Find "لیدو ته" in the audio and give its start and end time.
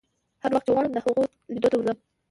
1.53-1.75